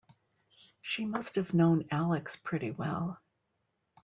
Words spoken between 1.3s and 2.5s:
have known Alex